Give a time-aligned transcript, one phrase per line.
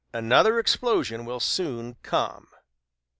[0.13, 2.47] Another explosion will soon come."